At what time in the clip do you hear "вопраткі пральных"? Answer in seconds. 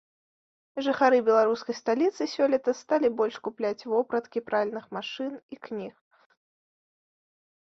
3.91-4.85